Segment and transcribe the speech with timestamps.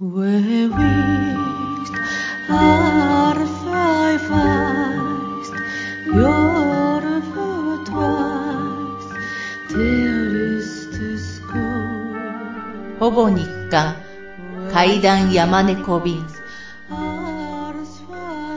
[0.00, 0.06] ほ
[13.10, 13.96] ぼ日刊
[14.72, 16.24] 怪談山猫便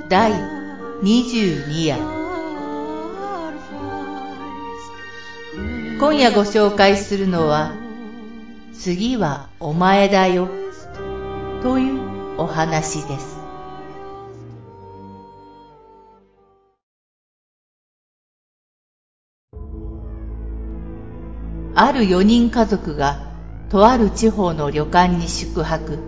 [0.10, 0.32] 第
[1.02, 1.98] 22夜
[6.00, 7.72] 今夜ご紹介するのは
[8.78, 10.48] 「次はお前だよ」
[11.62, 13.38] というお話です。
[21.76, 23.32] ある4人家族が
[23.70, 26.00] とある地方の旅館に宿泊。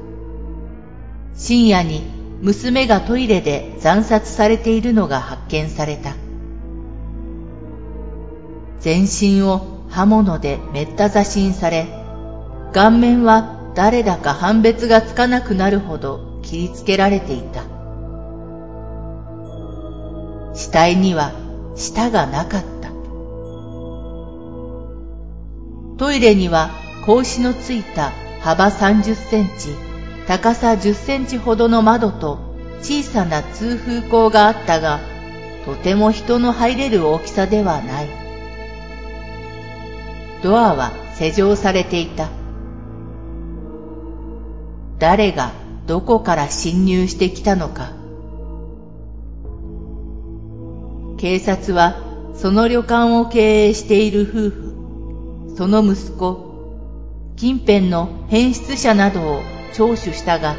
[1.36, 2.02] 深夜に
[2.42, 6.16] 娘がトイレで惨殺されているのが発見された。
[8.80, 11.86] 全身を刃物でめった刺しにされ
[12.74, 17.64] 顔面は誰だか判別がつかなくなるほど切りつけられていた。
[20.54, 21.32] 死体には
[21.76, 22.90] 舌がなかった。
[25.98, 26.70] トイレには
[27.06, 28.12] 格子のついた
[28.42, 29.70] 幅30センチ
[30.28, 32.40] 高さ10センチほどの窓と
[32.82, 35.00] 小さな通風口があったが
[35.66, 38.08] とても人の入れる大きさではない。
[40.44, 42.43] ドアは施錠されていた。
[45.04, 45.52] 誰が
[45.86, 47.92] どこから侵入してきたのか。
[51.18, 51.98] 警察は
[52.36, 59.42] その旅館を経営している夫婦その息子近辺の変質者などを
[59.74, 60.56] 聴取したが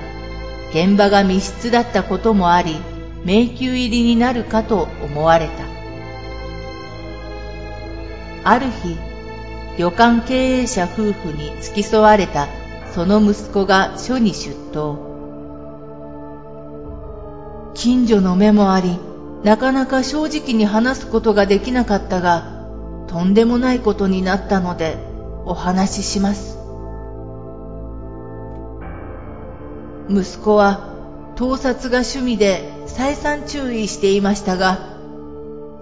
[0.72, 2.76] 現場が密室だったこともあり
[3.24, 5.52] 迷宮入りになるかと思われた。
[8.50, 8.98] ある日
[9.78, 12.46] 旅館経営者夫婦に付き添われた
[12.94, 15.14] その息子が署に出頭。
[17.74, 19.00] 近所の目もあり
[19.42, 22.68] なかなか正直に話すことができなかったが
[23.08, 24.96] とんでもないことになったので
[25.44, 26.56] お話しします。
[30.08, 34.78] 息子は盗撮が趣味で再三注意していましたが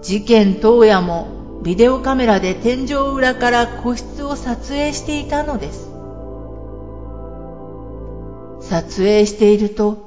[0.01, 5.92] 事件当夜もビデオカメラで天井裏から個室を撮影していたのです。
[8.69, 9.97] 撮影していると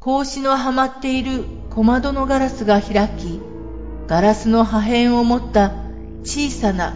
[0.00, 3.40] 格子のはまっている小窓のガラスが開き
[4.06, 5.72] ガラスの破片を持った
[6.22, 6.94] 小さな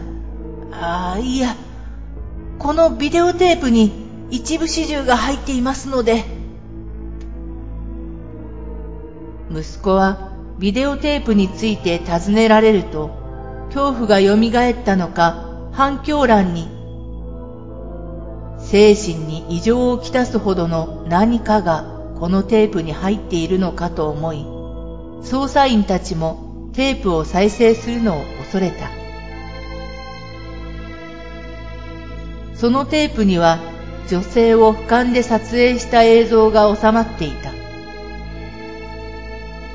[0.71, 1.57] ああいや
[2.59, 3.93] このビデオテープに
[4.31, 6.25] 一部始終が入っていますので
[9.51, 13.11] 息子はビデオテープについて尋ねられると
[13.69, 16.78] 恐怖がよみがえったのか反響欄に
[18.71, 21.85] 精神に異常をきたすほどの何かが
[22.21, 24.45] このテープに入っているのかと思い
[25.23, 28.91] 捜査員たちもテープを再生するのを恐れた。
[32.55, 33.59] そのテープには
[34.09, 37.53] 女性を俯瞰で撮影した映像が収まっていた。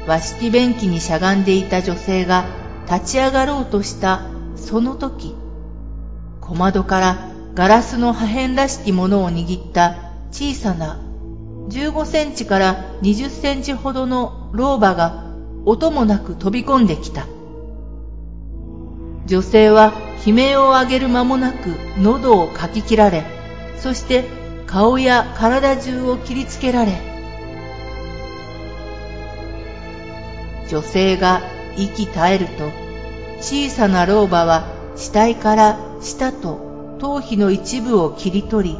[0.06, 2.46] 和式便器にしゃがんでいた女性が
[2.92, 4.22] 立ち上がろうとした
[4.56, 5.36] その時
[6.42, 9.96] 小窓からガラスの破片らしきものを握った
[10.32, 11.00] 小さな
[11.70, 15.24] 15センチから20センチほどの老婆が
[15.66, 17.28] 音もなく飛び込んできた。
[19.26, 19.94] 女性は
[20.26, 23.24] 悲鳴を上げる間もなく喉をかき切られ
[23.78, 24.26] そして
[24.68, 27.00] 顔や体中を切りつけられ
[30.70, 31.42] 女性が
[31.78, 32.72] 息絶えると
[33.40, 34.66] 小さな老婆は
[34.96, 36.73] 死体から舌と
[37.04, 38.78] 頭皮の一部を切り取り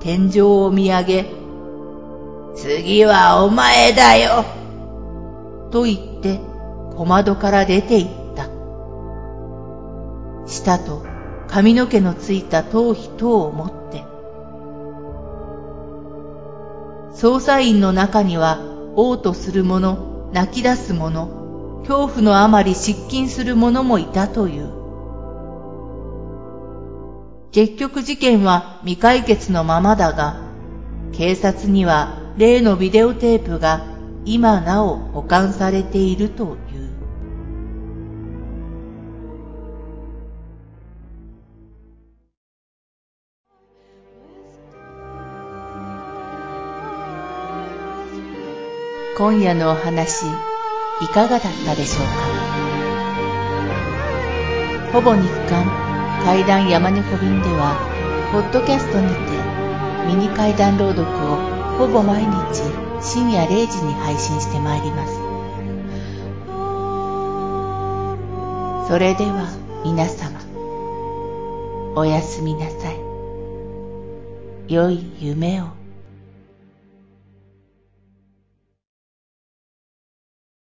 [0.00, 1.26] 天井を見上げ
[2.56, 4.44] 次はお前だよ
[5.70, 6.40] と言って
[6.96, 8.48] 小窓から出て行った
[10.48, 11.06] 舌と
[11.46, 14.02] 髪の毛のついた頭皮等を持って
[17.14, 18.58] 捜査員の中には
[18.96, 21.28] 嘔吐する者泣き出す者、
[21.82, 24.79] 恐怖のあまり失禁する者もいたという。
[27.52, 30.36] 結局事件は未解決のままだが、
[31.12, 33.84] 警察には例のビデオテープが
[34.24, 36.90] 今なお保管されているという。
[49.18, 50.24] 今夜のお話
[51.02, 52.06] いかがだったでしょう
[54.92, 54.92] か？
[54.92, 55.89] ほぼ日刊
[56.24, 57.76] 階段山猫便では
[58.32, 59.14] ポッドキャストにて
[60.06, 61.36] ミニ階段朗読を
[61.78, 62.62] ほぼ毎日
[63.02, 65.14] 深夜0時に配信してまいります。
[68.88, 69.48] それでは
[69.84, 70.40] 皆様、
[71.96, 73.00] おやすみなさい。
[74.68, 75.79] 良い夢を。